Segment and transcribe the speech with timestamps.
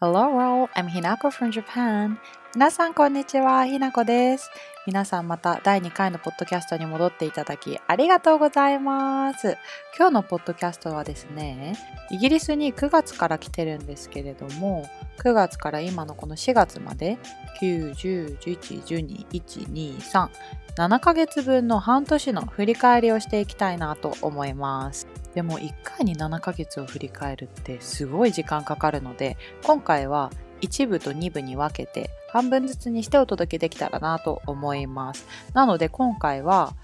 [0.00, 2.18] Hello world, I'm Hinako from Japan.
[2.54, 4.48] 皆さんこんにちは、ひなこです。
[4.86, 9.56] 皆さんまた第2回のポッドキャストに戻っていただきありがとうございます。
[9.98, 11.74] 今日のポッドキャストはですね、
[12.12, 14.88] イギリスに9月から来てるんですけれども、
[15.24, 17.18] 9月から今のこの4月まで
[17.60, 20.28] 9、10、11、12、1、2、3、
[20.76, 25.08] 7ヶ月分の半年の振り返りをしていきたいなと思います。
[25.34, 35.26] でも1回に7ヶ月を振り返るってすごい時間かかるので今回は1部と2部に分けて半分ずつにしてお届けできたらなと思います。
[35.54, 36.74] なので今回は、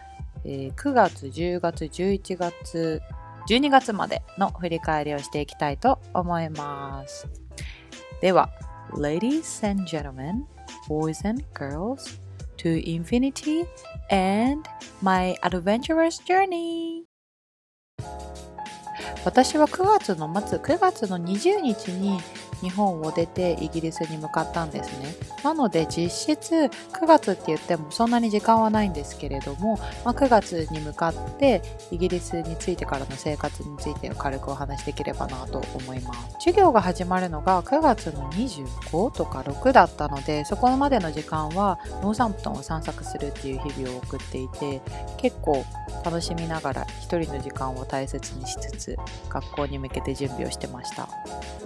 [0.45, 3.03] え、9月、10月、11月、
[3.49, 7.29] 12月までの振り返りをしていきたいと思います。
[8.21, 8.51] では、
[8.93, 10.45] Ladies and gentlemen,
[10.89, 12.19] boys and girls,
[12.57, 13.67] to infinity
[14.11, 14.69] and
[15.03, 17.04] my adventurous journey!
[19.25, 22.21] 私は9月の末9月の20日に
[22.65, 25.15] 日本を出てイギリスに向かったんですね。
[25.45, 36.37] なので実質9月って言ってもそんなに時間はないんですけれども、まあ、9月に向かってイギリスについてからの生活について軽くお話しできればなと思います。
[36.39, 44.81] 授業が始まるのが9月の25とか6だったのでそこまでの時間はノーサンプトンを散策するっていう日々を送っていて
[45.19, 45.65] 結構
[46.05, 51.09] 楽しみながら一人の時間を大切にしつつ学校に向けて準備をしてました。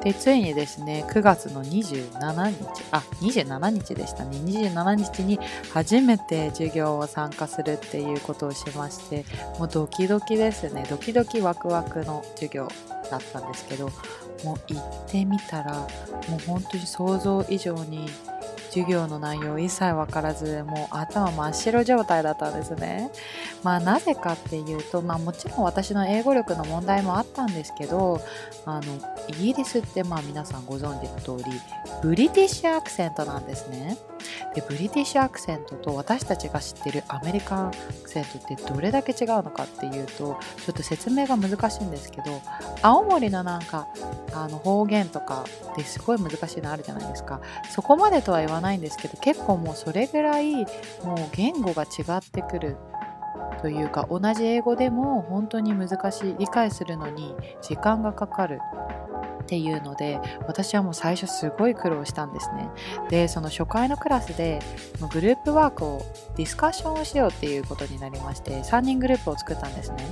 [0.02, 2.84] でついにですね9月の27日。
[2.90, 4.36] あ27日でしたね。
[4.38, 5.38] 27日に
[5.72, 9.24] 初めて授業を参加するっていうことをしまして
[9.58, 10.86] もうドキドキですね。
[10.88, 12.68] ドキドキワクワクの授業
[13.10, 13.90] だったんですけど
[14.44, 18.08] もう行ってみたらもう本当に想像以上に
[18.68, 23.10] 授業の内容一切分からずもう頭真っ白状態だったんですね。
[23.62, 28.20] まあなぜかっていうと、まあ、もちろん私の英語力の問題もあったんですけど
[28.64, 31.50] あのイギリスってまあ皆さんご存知の通り
[32.02, 33.96] ブリティッシュアクセントなんですね。
[34.54, 37.70] でブリティッシュアクセントと私たちが知ってるアメリカンア
[38.02, 40.36] クセントってどれだけ違うのかっていうとちょ
[40.70, 42.40] っと説明が難しいんですけど
[42.82, 43.88] 青森のなんか
[44.32, 45.44] あの方言とか
[45.76, 47.40] ですごい難しいのあるじゃないですか。
[47.70, 50.66] そこまでとは言わないんですけど結構もうそれぐらいもう
[51.32, 52.76] 言語が違ってくる
[53.60, 58.60] というか同じ英語でも本当に難しい理解するのに時間がかかる。
[59.48, 62.68] っていうので私はもう最初すごい苦労したんですね。
[63.08, 64.60] でその初回のクラスで
[65.10, 66.02] グループワークを
[66.36, 70.06] ディスカッションをしようっていうことになりまして3人グループを作ったんですね。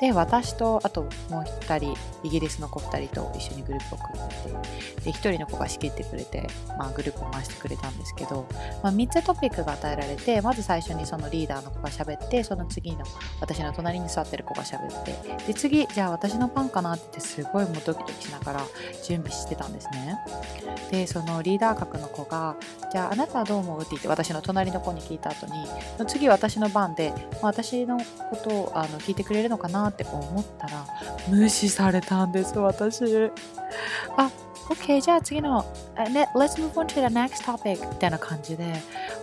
[0.00, 6.48] で私とあともう1人イギリスの子2人と一緒にグループを組んでてで1人の子が仕切ってくれて、
[6.78, 8.46] まあ、グループを回してくれたんですけど、
[8.82, 13.04] まあ、3つトピックが与えられてまず最初にそのリーダーの子が喋ってその次の
[13.40, 18.66] 私の隣に座ってる子が喋ってで次じゃあ私の番かなって言ってすごいもうドキドキしながら
[19.04, 20.18] 準備してたんですね。
[20.90, 22.56] でそのリーダー格の子が
[22.92, 25.52] じゃああなたはどう思うって言って私の隣の子に聞いた後に
[26.06, 30.86] 次私の番で、まあ、私のことをあの聞いてくれるのかなって思ったら
[31.28, 33.04] 無視されたんです私。
[34.16, 34.30] あ
[34.68, 35.64] OK じゃあ次の、
[36.10, 38.74] ね、Let's move on to the next topic みたいな感じで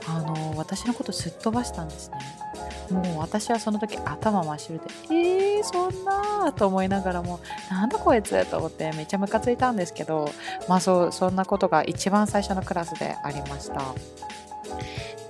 [0.07, 2.18] あの私のことすっ飛ばしたんですね。
[2.91, 7.40] もう私はその時頭真っ白でえー、そんなと思いながらも
[7.72, 10.30] なんだこいつと思ってめっちゃムカついたんですけど
[10.68, 13.81] まあそそんなことが一番最初のクラスでありました。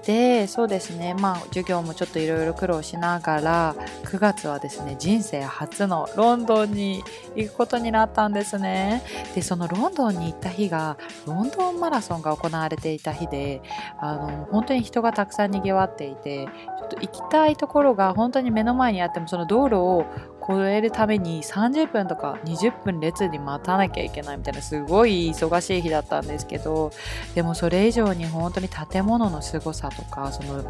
[0.05, 1.13] でそうですね。
[1.13, 7.03] まあ授業もちょっといろいろ苦労しながら9月はですね人生初のロンドンに
[7.35, 9.01] 行くことになったんですね。
[9.33, 13.61] でそのロンドンに行った日がロンドンマラソンが行われていた日で
[13.99, 20.05] あの本当に人がたくさんにぎわっていてちょっと行きたいところが本当に目の前にあってもその道路を
[20.45, 26.91] 超えるために30分とか20分列に待たなきゃいけないみたいなすごい忙しい日だったんですけど
[27.35, 30.63] でもそれ以上に本当に建物の凄さとかその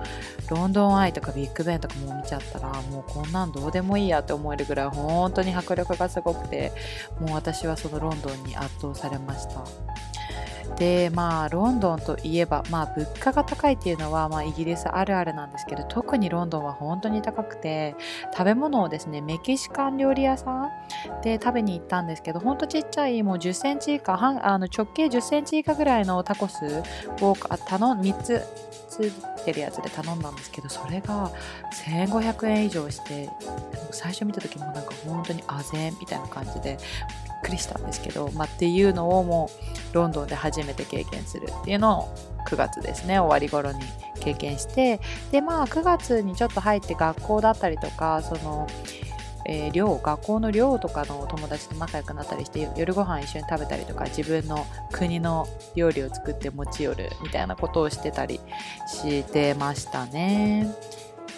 [0.49, 6.71] ロンドンアイとかビッグベンとかも見ちゃったらもうこんなんどうでもいいやって思えるぐらい本当に迫力がすごくて
[7.19, 10.12] もう私はそのロンドンに圧倒されました。
[10.77, 17.95] でまあロンドンといえば、まあ、物価が高いっていうのは、まあ、イギリスあるあるなんですけど特にロンドンは本当に高くて
[18.31, 20.71] 食べ物をですねメキシカン料理屋さん
[21.23, 26.83] で食べに行ったんですけどほんとちっちゃいもう10センチ以下あの直径10センチ以下ぐらいのタコス
[27.21, 28.41] を頼3つ
[28.93, 29.11] つい
[29.43, 31.31] てるやつで頼んだんですけどそれが
[31.87, 33.29] 1500円以上して
[33.91, 36.77] 最初見た時もなんか本当にあぜんみたいな感じで
[37.25, 39.49] びっくりしたんですけど、まあ、っていうのをも
[39.91, 42.15] うロンドンで初めて経験するっていうのを
[42.47, 43.79] 9月ですね終わり頃に
[44.19, 44.99] 経験して
[45.31, 48.67] でまあ9月にちょっと入って学校だったりとかその
[49.45, 58.39] えー、寮学校の寮とかの友達と仲良くなったりして夜ご飯一緒に食べたりとか自分の国の料理を作って持ち寄るみたいなことをしてたり
[58.87, 60.73] してましたね。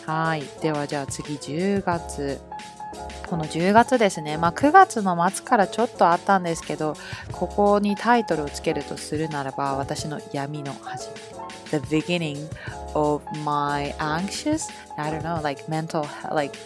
[0.06, 0.44] はい。
[0.62, 2.40] ではじゃあ次10月。
[3.28, 6.96] この10月ですね、まあ、9月の末からちょっとあったんですけど
[7.32, 11.16] ここにタイトルをつけるとするならば私の闇の始め
[11.72, 12.48] The beginning
[12.94, 16.58] of my anxious I don't know like mental like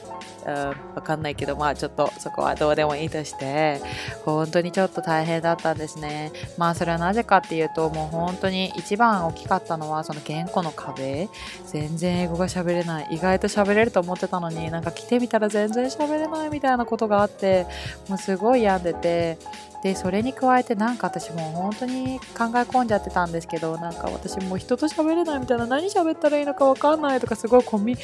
[0.45, 3.81] わかんないけどまあちょっとそこはどうでもいいとして
[4.25, 6.31] 本当にちょっと大変だったんですね。
[6.57, 11.29] まあそれはなぜかっていうともう本当に一番大きかったのはその言語の壁。
[11.65, 13.07] 全然英語が喋れない。
[13.11, 17.65] 意外と喋れると思ってたのになんか来てみたら全然喋れないみたいなことがあって
[18.07, 19.37] もうすごい病んでて
[19.83, 27.99] でそれに加えてなんか私も本当に考え込んじゃってたんですけどなんか私も人と喋れないみたいな何喋ったらいいのか分かんないとかすごいコミュ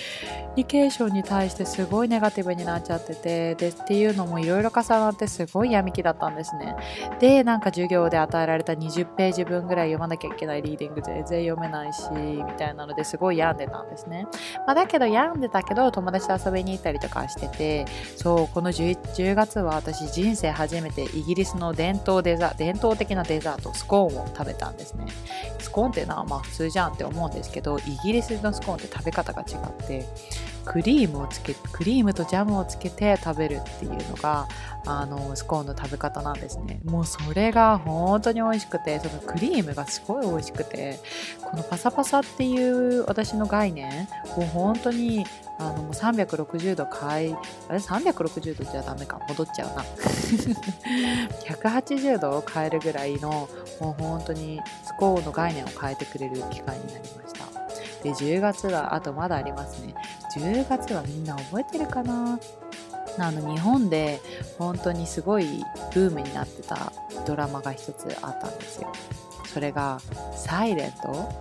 [0.55, 6.75] ニケーションに対してすごいネガティブになっちゃっててでっていうのもいろいろ重なってすごい闇期だったんですね。
[7.19, 14.27] でなんか授業で与えられた20ページ分ぐらい読まなきゃいけないリーディング全然読めないしみたいなのですごい病んでたんですね、
[14.65, 17.85] まあ、だけど病んでたけど友達と遊びに行ったりとかしてて
[18.15, 25.05] そうこの 10, 10月は私人生初めてイギリスのの伝統デザ伝統的なデザートスコーンを食べたんですね。
[25.59, 30.07] スコーンっていうのはまあ普通じゃんって思うんですけどイギリスのスコーンって食べ方が違って
[30.65, 34.47] クリームをつけクリームとジャムをつけて食べるっていうのが
[34.85, 36.79] あのスコーンの食べ方なんですね。
[36.83, 40.99] もうそれが本当に美味しくてそのクリームがすごい美味しくて
[41.41, 44.07] このパサパサっていう私の概念
[44.37, 45.25] を本当に
[45.57, 47.35] あの360度変え
[47.69, 49.19] あれ360度じゃダメか。
[49.29, 49.83] 戻っちゃうな。
[51.45, 53.47] 180度を変えるぐらいの
[53.79, 57.54] もう本当にスコーンの概念を変えてくれる機会になりました。
[58.05, 59.95] で10月があとまだありますね。
[60.37, 62.39] 10月はみんな覚えてるかな？
[63.17, 64.21] あの日本で
[64.59, 65.63] 本当にすごい
[65.93, 66.93] ブームになってた
[67.25, 68.91] ドラマが一つあったんですよ。
[69.51, 69.99] それが
[70.37, 71.33] 「サイレント。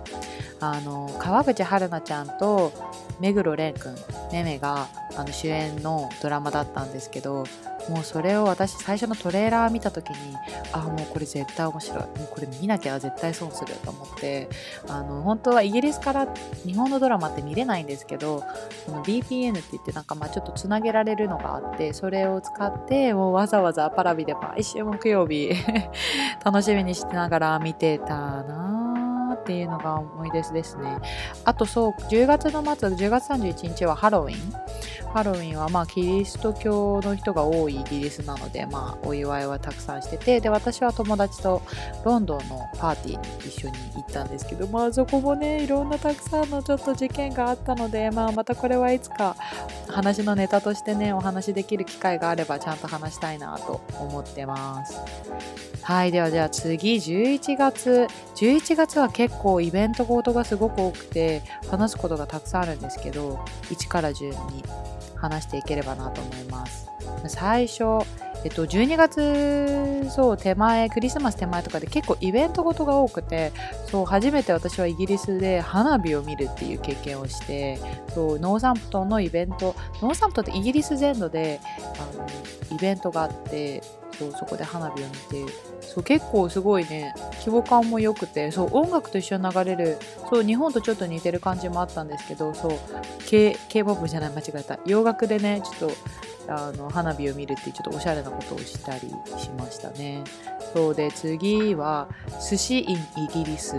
[0.61, 2.71] あの川口春奈ちゃんと
[3.19, 3.95] 目黒蓮くん
[4.31, 7.45] めめがあの主演のドラマだったんですけど
[7.89, 10.15] もうそれを私最初のトレーラー見た時に
[10.73, 12.03] あもうこれ絶対面白い。
[12.03, 14.49] もうこれ見なきゃ絶対損すると思って
[14.87, 16.27] あの本当はイギリスから
[16.65, 18.43] 日本のドラマって見れないんですけど
[18.85, 25.51] その VPN って言ってなんかまあちょっとつなげられるのがあってそれを使ってもうわざわざパラビで毎週木曜日
[26.43, 28.74] 楽しみにしながら見てたな
[29.45, 30.97] っていうのが思い出ですね。
[31.43, 34.53] あとそう、10月の末、10月31日はハロウィン。
[35.13, 41.61] ハロウィンはまあキリスト教の人が多いイギリスなので、まあお祝いはたくさんしてて、で、私は友達と
[42.03, 49.35] ロンドンのパーティーに一緒に行ったんですけど、まあそこもね、いろんなたくさんのちょっと事件があったので、まあまたこれはいつか
[49.87, 54.99] 話のネタとしてね、お話できる機会があればちゃんと話したいなと思ってます。
[55.83, 58.07] はい、ではじゃあ次11月。
[58.35, 63.39] 11月は結構イベントごとがすごく多くて話すことがたくさんあるんですけど
[63.69, 64.63] 1から順に
[65.15, 66.89] 話していければなと思います。
[67.27, 68.05] 最初
[68.45, 73.51] えっと、12月そう手前クリスマス手前とかで結構イベントごとが多くて
[73.87, 77.79] そう初めて私はイギリスで花火を見るっていう経験をして
[78.13, 81.59] そうノーサンプトンのイベントノーサンプトンってイギリス全土で
[81.99, 82.27] あの
[82.77, 83.81] イベントがあって
[84.19, 85.51] そうそこで花火を見て
[85.81, 89.97] そう結構すごいね規模感も良くてそう音楽と一緒に流れる
[90.29, 92.71] そう日本とちょっと似てる感じもあったんですけどそう
[93.25, 94.77] K p o p じゃない間違えた。
[94.85, 95.95] 洋楽でねちょっと
[96.47, 100.23] あの花火を見るっていうちょっとおしゃれなことをしたりしましたね。
[100.73, 102.07] そうで次は
[102.49, 103.77] 寿司 in イギリス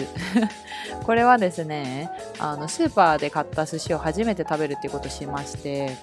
[1.04, 5.96] これはですねあのスーパーで買った寿司を初めて食べるっていうことをしまして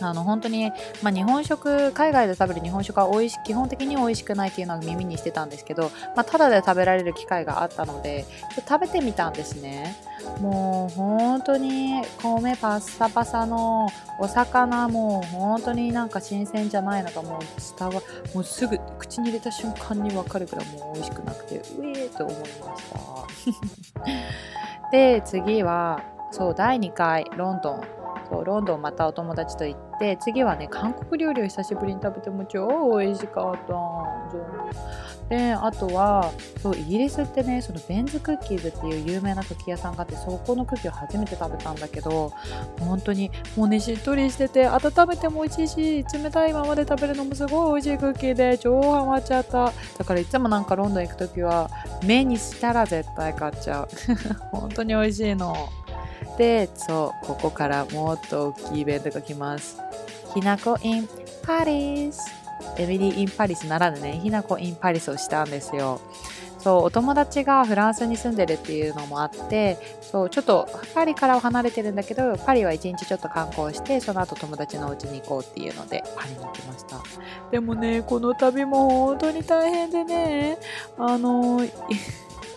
[0.00, 8.24] あの本当に、まあ、日本食海外で食べる日本食は美味し基本的に美味しくないっていうのは耳にしてたんですけど、まあ、ただで食べられる機会があったので
[8.68, 9.96] 食べてみたんですね。
[10.40, 13.88] もう本当に米パッサパサの
[14.18, 17.40] お魚も本当になんか新鮮じゃないのがもう
[17.78, 18.02] 伝わ
[18.34, 22.44] もうすぐ口に入れた瞬間に分かるくらいもう美味しくなくてうえーと思いま
[22.76, 22.98] した。
[24.92, 27.97] で次はそう第2回ロンドン。
[28.30, 36.32] そうロンドンまたお友達と行って次はね韓国料理を久しぶりに食べても超美味しかったであとは
[36.62, 42.32] そうイギリスってねその Ben's Cookies っていう有名なクッキー屋さんがあってそこのクッキーを初めて食べたんだけど
[42.80, 49.72] 本当にもうねしっとりしてて温めても美味しいし冷たいままで食べるのもすごい美味しいクッキーで超ハマっちゃった。
[49.98, 51.70] だからいつもなんかロンドン行く時は
[52.04, 53.88] 目にしたら絶対買っちゃう。
[54.52, 55.54] 本当に美味しいの。
[56.38, 59.78] でそうここからもっと大きいイベントが来ます。
[60.34, 61.08] ひなこ in
[61.42, 62.20] Paris
[62.76, 66.00] エミリー・イン・パリスならぬねひなこ・イン・パリスをしたんですよ。
[66.58, 77.00] そうお友達がフランスに住んでるっていうのもあってそうちょっとパリからは離れてるんだけどパリは一日ちょっと観光してその後友達のお家に行こうっていうのでパリに行きました。
[77.52, 80.58] でもねこの旅も本当に大変でね
[80.98, 81.60] あの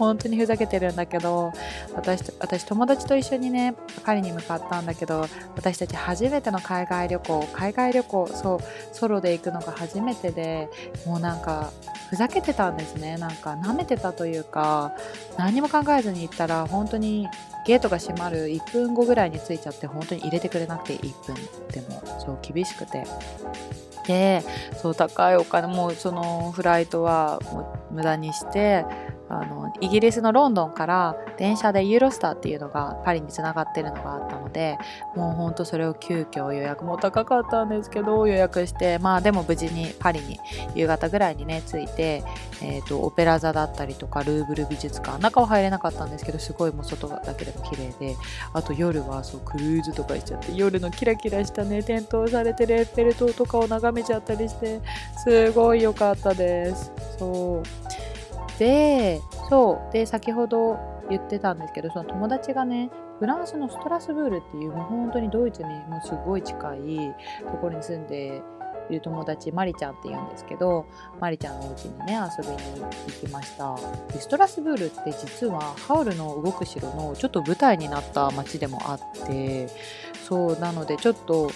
[0.06, 1.52] 本当にふざけてるんだけど
[1.94, 8.60] 私私友達と一緒にねパリに向かったんだけど私たち初めての海外旅行海外旅行そう
[8.96, 10.70] ソロで行くのが初めてで
[11.06, 11.72] もうなんか
[12.10, 13.16] ふざけてたんですね。
[13.18, 14.94] なんか舐めてたというか
[15.38, 17.28] 何も考えずに行ったら本当に
[17.66, 21.36] ゲートが閉まる1分後ぐらいに着いちゃって本当に入れてくれなくて1分
[21.72, 23.06] でもそう厳しくて。
[24.08, 24.44] で
[24.82, 28.84] そう高いお金もそのフライトはもう無駄にして
[29.32, 34.78] あのイギリスのロンドンから電車でユーロスターっていうのがパリにつながってるのがあったので
[35.16, 40.40] もうほんとそれを急遽予約も高かったんですけど予約してまあでも無事にパリに
[40.76, 42.24] 夕方ぐらいにね着いて、
[42.62, 48.16] えーと、オペラ座だったりとかルーブル美術館中は入れなかったんですけどすごいもう外だけでも綺麗で
[48.54, 54.82] あと夜はそうクルーズとかしちゃって夜のキラキラしたね点灯されてるエッフェル塔とかを眺めちゃったりして
[55.24, 56.92] すごい良かったです。
[57.18, 58.01] そう。
[58.62, 59.92] でそう。
[59.92, 60.78] で先ほど
[61.10, 68.44] 言ってたんですけどその友達がねフランスのストラスブールっていうもう本当にドイツにもうすごい近いところに住んで
[68.92, 70.86] いる友達マリちゃんって言うんですけど
[71.20, 73.76] マリちゃんのお家にね遊びに行きました。
[74.14, 79.70] でストラスブールって実はハウルの動く城のちょっと舞台になった街でもあって
[80.24, 81.50] そうなのでちょっと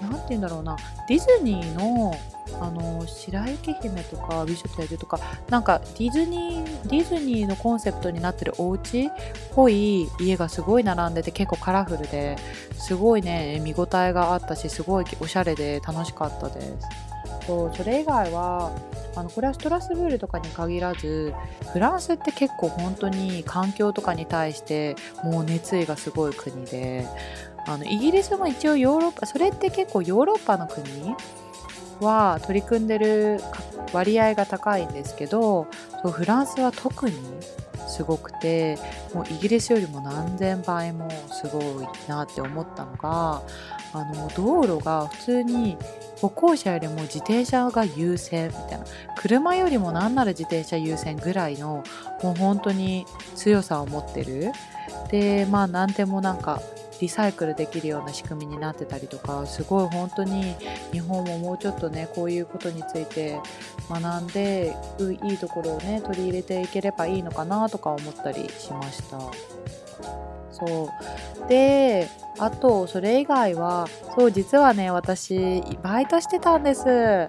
[0.00, 0.74] 何て言うんだろうな。
[1.06, 2.14] ディズニーの
[2.60, 5.18] あの白雪姫とか美女と野獣とか
[5.50, 9.10] なんかディズニーディズニーのコンセプトになってるお家っ
[9.54, 12.36] ぽい家がすごい並んでて結構カラフルで
[12.72, 17.06] すごいね見応えがあったしすごいおしゃれで楽しかったです。
[17.46, 18.72] そうそれ以外は
[19.14, 21.32] あのこれはストラスブールとかに限らず
[21.72, 27.06] フランスって結構本当に環境とかに対してもう熱意がすごい国で
[27.66, 31.14] あのイギリスも一応ヨーロッパそれって結構ヨーロッパの国
[32.00, 33.40] は取り組んでる
[33.92, 35.66] 割合が高いんですけど
[36.04, 37.16] フランスは特に
[37.88, 38.78] すごくて
[39.14, 43.42] もうイギリスよりも何千倍もすごいなって思ったのが
[43.92, 45.76] あの道路が普通に
[46.20, 48.84] 歩行者よりも自転車が優先みたいな
[49.16, 51.84] 車よりも何なら自転車優先ぐらいの
[52.22, 54.52] もう本当に強さを持ってる。
[55.10, 56.60] でまあ何でもなんか
[57.00, 60.54] リサイクルできるような仕組みになってたりとかすごい本当に
[60.92, 63.40] 日本ももうちょっとねこういうことについて
[63.90, 64.74] 学んで
[65.22, 69.18] いいところをね取り入れていければいいのかなとか思ったりしました。
[70.50, 70.88] そ
[71.44, 71.48] う。
[71.48, 73.86] であとそれ以外は
[74.16, 77.28] そう実はね私バイトしてたんです。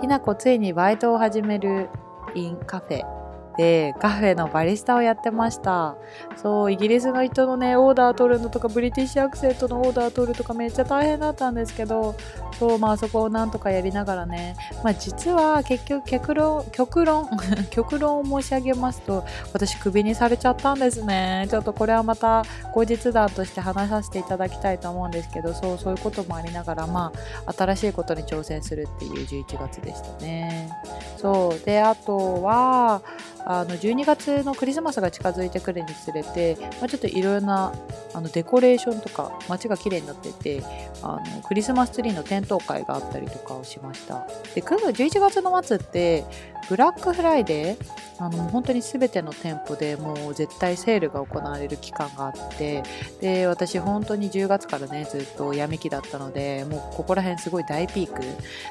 [0.00, 1.88] ひなこついにバイトを始める
[2.34, 3.15] インカフェ。
[3.56, 5.96] でカフェのバリスタをやってました。
[6.36, 12.14] そうイギリスの人のねオーダー取るのとかブリティッシュアクセントのオーダー取るとかめっちゃ大変だったんですけど
[12.58, 14.56] そうまあそこをなんとかやりながらね。
[14.84, 17.28] まあ実は結局極論極論
[17.70, 21.46] 極論を申し上げますと私クビにされちゃったんですね。
[21.50, 27.12] ちょっとこれはまた後日談として話させていただきたいと思うんですけどそうそういうこともありながらま
[27.46, 30.70] あ新しいことに挑戦するっていう11月でしたね。
[31.16, 33.00] そうであとは
[33.46, 37.72] あの12月のクリスマスが近づいてくるにつれて、まあ、ちょっといろんな
[38.12, 40.62] あのデコレーションとか街が綺麗になってて
[41.02, 44.26] あのクリスマスツリーの点灯会があったりとかをしました。
[44.54, 46.24] で9月11月の末って
[46.68, 52.82] ブラックフライデーあの本当に全ての店舗でもう絶対セールが行われる期間があって
[53.20, 58.22] で私本当に10月からねずっと闇期だったのでもうここら辺すごい大ピーク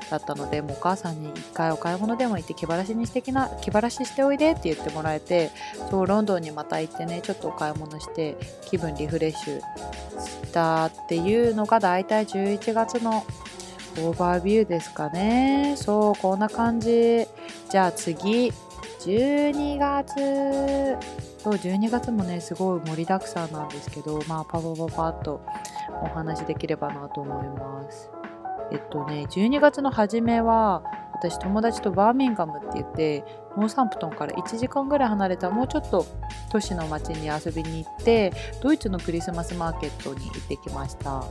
[0.09, 5.51] だったのでもうお母さんに1回お買い物でも行って気晴らしにしてきな気晴らししておいでってって言ってもらえて
[5.89, 13.25] そうロンドンにまた行ってねちょっとお買い物して気分リフレッシュしたっていうのが大体11月の
[13.97, 15.75] オーバービューですかね。
[15.77, 17.25] そうこんな感じ。
[17.69, 18.51] じゃあ次
[19.01, 20.97] 12月。
[21.45, 25.41] そう12月もねすごい盛りだくさんなんですけどまあパパパパッと
[26.01, 28.09] お話できればなと思います。
[28.71, 30.83] えっとね12月の初めは
[31.13, 33.23] 私友達とバーミンガムって言って
[33.57, 36.05] ノーサンプトンから1時間ぐらい離れたもうちょっと
[36.51, 41.23] 都市の町に遊びに行ってドイツのクリスマスマーケットに行ってきました。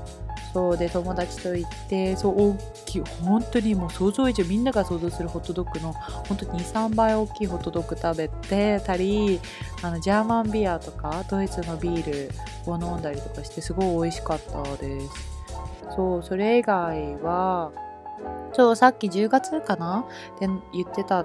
[0.54, 9.40] そうで友達と行ってそう大きい本当にもう想像以上みんなが想像するホットドッグの本当に23倍大きいホットドッグ食べてたり
[9.82, 12.28] あのジャーマンビアとかドイツのビー
[12.66, 15.33] ルを飲んだりとかしてすごい美味しかったです。
[15.94, 17.72] そうそれ以外は
[18.52, 20.06] そうさっき10月かな？
[20.36, 21.24] って言ってた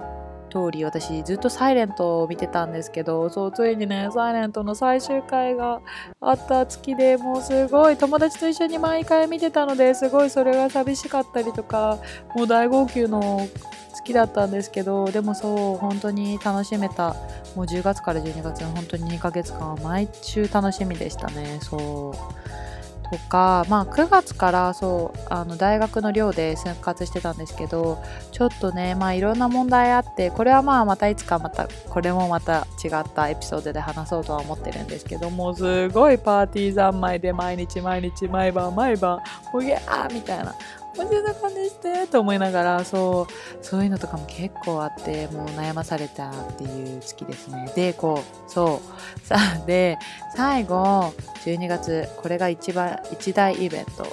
[0.50, 5.80] 通り私ずっとサイレントを見てたんですけどそうついにねサイレントの最終回が
[6.20, 11.98] あった月でもうすごい友達と一緒に毎回見てたのですごいそれが寂しかったりとか
[12.34, 13.48] もう大号泣の
[13.94, 17.14] 月だったんですけどでもそう本当に楽しめた。
[17.56, 22.69] もう10月から12月の本当に2ヶ月間は毎週楽しみでしたねそう。
[23.10, 39.18] とか、まあ、9月からそうあの大学の寮で生活してたんですけどちょっとね、まあ、いろんな問題あってこれはまあまたいつかまたこれもまた違ったエピソードで話そうとは思ってるんですけどもすごいパーティー三昧で毎日毎日毎晩毎晩
[39.50, 40.54] ほげあーみたいな
[40.96, 47.72] もうそんな感じしてと思いながらそうそういうのとかも結構あってもう悩まされたっていう月ですね。
[47.74, 48.88] でこうそう。
[49.26, 49.98] さあで
[50.34, 51.12] 最後
[51.44, 54.06] 12月これが一番一大イベント。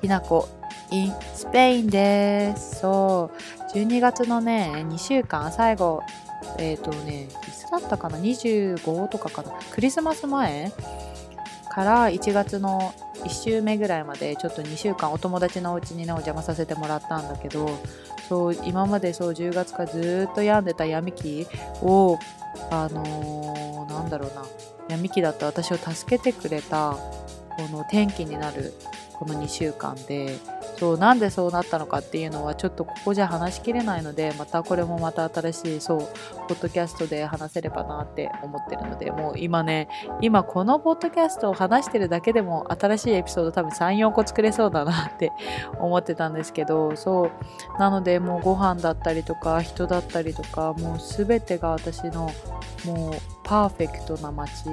[0.00, 0.48] ひなこ
[0.90, 2.80] in スペインです。
[2.80, 3.30] そ
[3.74, 3.76] う。
[3.76, 6.02] 12月のね2週間最後
[6.58, 9.52] えっ、ー、とねいつだったかな？25とかかな？
[9.70, 10.72] クリスマス前
[11.70, 12.92] から1月の
[13.24, 17.78] 1週目ぐらいまでちょっと2週間お友達のお家にねお邪魔させてもらったんだけど
[18.28, 21.46] そう今までそう10月からずっと病んでた闇期
[21.82, 22.18] を
[22.70, 24.44] あのー、なんだろうな
[24.88, 26.96] 闇期だった私を助けてくれた
[27.56, 28.72] この転機になる
[29.12, 30.38] この2週間で
[30.82, 35.98] そうなんでそうなったのかっていうのはちょっとここじゃ話しきれないのでまたこれもまた新しいそう
[36.48, 39.86] ポッドキャストで話せればなって思ってるのでもう今ね
[40.20, 45.30] 今このポッドキャストを話してるだけでも新しいエピソード多分34個作れそうだなって
[45.78, 47.30] 思ってたんですけどそう。
[47.78, 52.32] なのでもうご飯だったりとか人だったりとかもう全てが私の
[52.84, 54.64] もうパーフェクトな街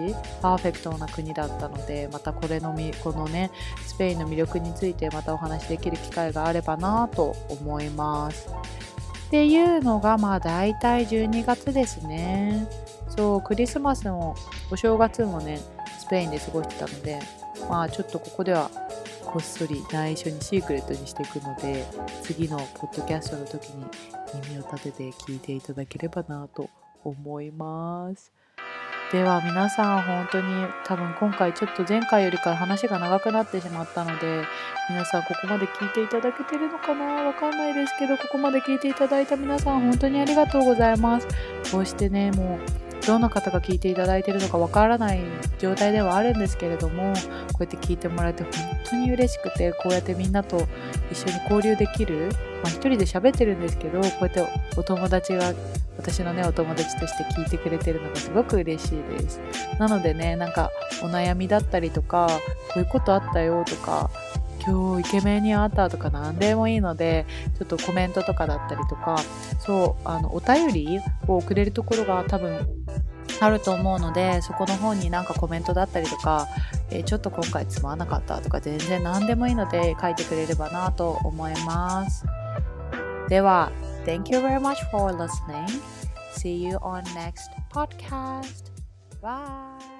[0.41, 3.51] パーフェクトな国だったのでまたこれのみこのね
[3.85, 8.49] スペインの魅力についてまたお話しできる機会があればなと思います。
[9.27, 12.67] っていうのがまあ大体12月ですね。
[13.15, 14.35] そうクリスマスも
[14.71, 15.59] お正月もね
[15.99, 17.19] スペインで過ごしてたので
[17.69, 18.72] まあちょっとここでは
[19.25, 21.85] こっそり内緒にシークレットにしていくので
[22.24, 23.85] 次のポッドキャストの時に
[24.50, 26.69] 耳を立てて聞いていただければなと
[27.03, 28.31] 思います。
[29.12, 34.44] では皆さん本当に多分今回ちょっと前回よりか話が長くなってしまったので
[34.88, 37.05] 皆さんここまで聞いていただけてるのかな？
[37.24, 41.27] わかんないですけどここまで聞いていただいた皆さん本当にありがとうございます
[41.72, 45.22] こうしてねもうどんな方が聞いていただいてるのかわからない
[45.57, 47.14] 状態ではあるんですけれども
[47.53, 48.51] こうやって聞いてもらえて本
[48.90, 50.68] 当に嬉しくてこうやってみんなと
[51.12, 52.29] 一緒に交流できる
[52.64, 54.46] まあ、一人で喋ってるんですけどこうやって
[54.77, 55.53] お友達が
[55.98, 59.42] 私のねお友達として聞いてくれてるのがすごく嬉しいです。
[59.79, 62.27] なのでねなんかお悩みだったりとか
[62.74, 64.09] こういうことあったよとか
[64.65, 67.25] 今日イケメンに会ったとか何でもいいので
[67.57, 69.17] ちょっとコメントとかだったりとか
[69.59, 72.67] そうあのお便りを送れるところが多分
[73.41, 76.48] あると思うのでそこの方になんかコメントだったりとか、
[76.89, 82.25] えー、ちょっと今回つまらなかったとか全然何でもいいので書いてくれればなと思います。
[83.29, 83.72] では、
[84.05, 85.67] Thank you very much for listening.
[86.35, 88.72] See you on next podcast.
[89.22, 89.99] Bye.